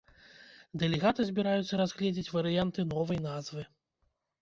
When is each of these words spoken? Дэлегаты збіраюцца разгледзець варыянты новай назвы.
Дэлегаты 0.83 1.21
збіраюцца 1.29 1.73
разгледзець 1.83 2.33
варыянты 2.39 2.79
новай 2.97 3.25
назвы. 3.31 3.71